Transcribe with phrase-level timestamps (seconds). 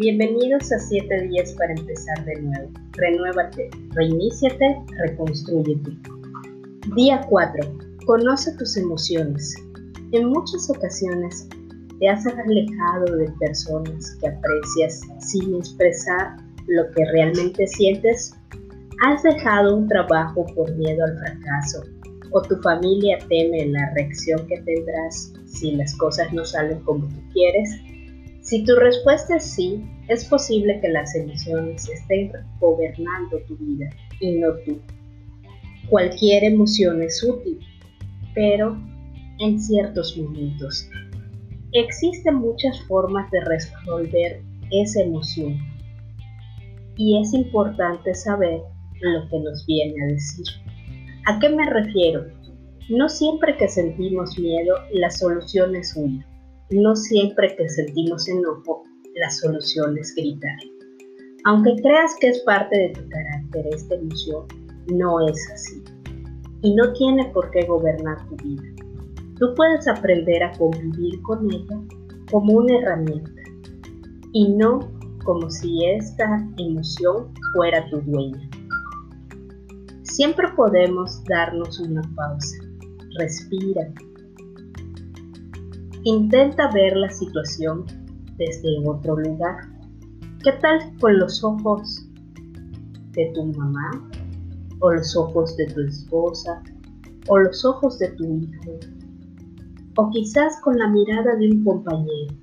[0.00, 2.70] Bienvenidos a 7 días para empezar de nuevo.
[2.92, 5.90] Renuévate, reiníciate, reconstruyete.
[6.94, 7.78] Día 4.
[8.06, 9.56] Conoce tus emociones.
[10.12, 11.48] En muchas ocasiones
[11.98, 16.36] te has alejado de personas que aprecias sin expresar
[16.68, 18.36] lo que realmente sientes.
[19.04, 21.82] Has dejado un trabajo por miedo al fracaso
[22.30, 27.20] o tu familia teme la reacción que tendrás si las cosas no salen como tú
[27.32, 27.68] quieres
[28.40, 34.36] si tu respuesta es sí, es posible que las emociones estén gobernando tu vida y
[34.36, 34.80] no tú.
[35.88, 37.58] Cualquier emoción es útil,
[38.34, 38.76] pero
[39.38, 40.88] en ciertos momentos.
[41.72, 45.58] Existen muchas formas de resolver esa emoción
[46.96, 48.60] y es importante saber
[49.00, 50.46] lo que nos viene a decir.
[51.26, 52.26] ¿A qué me refiero?
[52.88, 56.26] No siempre que sentimos miedo la solución es una
[56.70, 60.58] no siempre que sentimos enojo, la solución es gritar.
[61.44, 64.46] Aunque creas que es parte de tu carácter esta emoción,
[64.92, 65.82] no es así.
[66.62, 68.62] Y no tiene por qué gobernar tu vida.
[69.38, 71.80] Tú puedes aprender a convivir con ella
[72.30, 73.42] como una herramienta
[74.32, 74.80] y no
[75.24, 78.48] como si esta emoción fuera tu dueña.
[80.02, 82.56] Siempre podemos darnos una pausa.
[83.18, 83.92] Respira,
[86.08, 87.84] Intenta ver la situación
[88.38, 89.56] desde otro lugar.
[90.42, 92.08] ¿Qué tal con los ojos
[93.12, 93.90] de tu mamá?
[94.80, 96.62] ¿O los ojos de tu esposa?
[97.28, 98.78] ¿O los ojos de tu hijo?
[99.98, 102.34] ¿O quizás con la mirada de un compañero?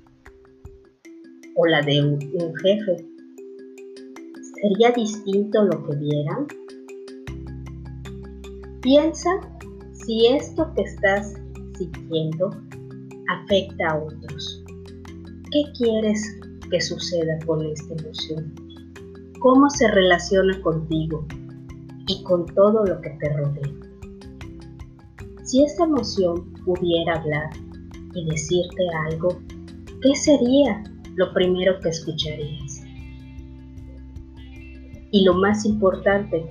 [1.56, 2.20] ¿O la de un,
[2.62, 3.04] jefe?
[4.62, 6.46] ¿Sería distinto lo que vieran?
[8.80, 9.30] Piensa
[9.92, 11.34] si esto que estás
[11.76, 12.50] sintiendo
[13.28, 14.62] afecta a otros.
[15.50, 16.38] ¿Qué quieres
[16.70, 18.54] que suceda con esta emoción?
[19.40, 21.26] ¿Cómo se relaciona contigo
[22.08, 23.72] y con todo lo que te rodea?
[25.44, 27.50] Si esta emoción pudiera hablar
[28.14, 29.28] y decirte algo,
[30.02, 30.82] ¿qué sería
[31.14, 32.82] lo primero que escucharías?
[35.12, 36.44] Y lo más importante,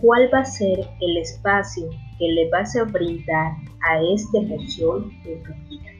[0.00, 3.52] ¿cuál va a ser el espacio que le vas a brindar
[3.86, 5.90] a esta emoción en tu vida.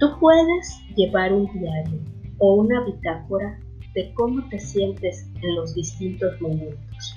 [0.00, 2.00] Tú puedes llevar un diario
[2.38, 3.58] o una bitácora
[3.94, 7.16] de cómo te sientes en los distintos momentos,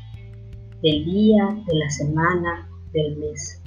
[0.84, 3.62] del día, de la semana, del mes.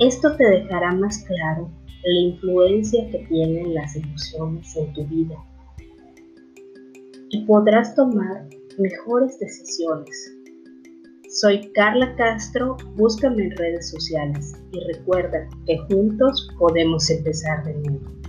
[0.00, 1.70] Esto te dejará más claro
[2.04, 5.36] la influencia que tienen las emociones en tu vida
[7.30, 8.46] y podrás tomar
[8.78, 10.36] mejores decisiones
[11.40, 18.25] soy Carla Castro, búscame en redes sociales y recuerda que juntos podemos empezar de nuevo.